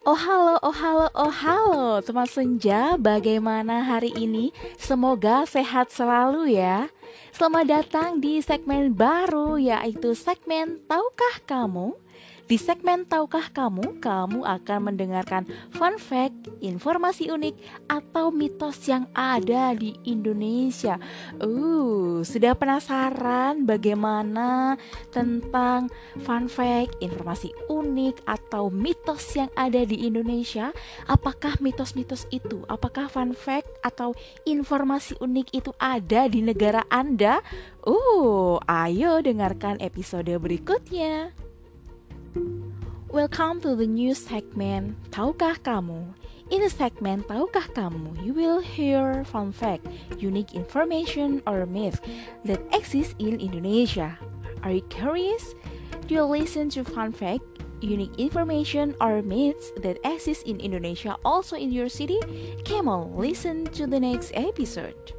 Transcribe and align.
Oh 0.00 0.16
halo, 0.16 0.56
oh 0.64 0.72
halo, 0.72 1.12
oh 1.12 1.28
halo 1.28 2.00
Teman 2.00 2.24
Senja, 2.24 2.96
bagaimana 2.96 3.84
hari 3.84 4.08
ini? 4.16 4.48
Semoga 4.80 5.44
sehat 5.44 5.92
selalu 5.92 6.56
ya 6.56 6.88
Selamat 7.36 7.68
datang 7.68 8.16
di 8.16 8.40
segmen 8.40 8.96
baru 8.96 9.60
yaitu 9.60 10.16
segmen 10.16 10.80
Tahukah 10.88 11.44
Kamu? 11.44 12.00
Di 12.48 12.56
segmen 12.56 13.04
Tahukah 13.04 13.52
Kamu, 13.52 14.00
kamu 14.00 14.40
akan 14.40 14.80
mendengarkan 14.88 15.44
fun 15.76 16.00
fact, 16.00 16.48
informasi 16.64 17.28
unik, 17.28 17.60
atau 17.84 18.32
mitos 18.32 18.80
yang 18.88 19.04
ada 19.12 19.76
di 19.76 20.00
Indonesia. 20.08 20.96
Uh, 21.44 21.99
sudah 22.22 22.56
penasaran 22.56 23.66
bagaimana 23.66 24.78
tentang 25.10 25.90
fun 26.22 26.46
fact, 26.46 26.96
informasi 27.02 27.50
unik, 27.68 28.22
atau 28.24 28.70
mitos 28.70 29.24
yang 29.34 29.50
ada 29.58 29.82
di 29.82 30.06
Indonesia? 30.06 30.70
Apakah 31.10 31.58
mitos-mitos 31.58 32.24
itu, 32.30 32.62
apakah 32.70 33.10
fun 33.10 33.34
fact 33.34 33.68
atau 33.82 34.14
informasi 34.46 35.18
unik 35.18 35.46
itu 35.52 35.70
ada 35.80 36.30
di 36.30 36.40
negara 36.40 36.86
Anda? 36.88 37.42
Uh, 37.84 38.60
ayo 38.68 39.18
dengarkan 39.24 39.80
episode 39.80 40.30
berikutnya. 40.38 41.32
Welcome 43.10 43.60
to 43.62 43.74
the 43.74 43.90
new 43.90 44.14
segment 44.14 44.94
Tahukah 45.10 45.58
Kamu? 45.66 46.14
In 46.54 46.62
the 46.62 46.70
segment 46.70 47.26
Tahukah 47.26 47.74
Kamu, 47.74 48.22
you 48.22 48.30
will 48.30 48.62
hear 48.62 49.26
fun 49.26 49.50
fact, 49.50 49.82
unique 50.22 50.54
information 50.54 51.42
or 51.42 51.66
myth 51.66 51.98
that 52.46 52.62
exists 52.70 53.18
in 53.18 53.42
Indonesia. 53.42 54.14
Are 54.62 54.70
you 54.70 54.86
curious? 54.86 55.58
Do 56.06 56.14
you 56.14 56.22
listen 56.22 56.70
to 56.78 56.86
fun 56.86 57.10
fact, 57.10 57.42
unique 57.82 58.14
information 58.14 58.94
or 59.02 59.26
myths 59.26 59.74
that 59.82 59.98
exist 60.06 60.46
in 60.46 60.62
Indonesia 60.62 61.18
also 61.26 61.58
in 61.58 61.74
your 61.74 61.90
city? 61.90 62.22
Come 62.62 62.86
on, 62.86 63.18
listen 63.18 63.66
to 63.74 63.90
the 63.90 63.98
next 63.98 64.30
episode. 64.38 65.18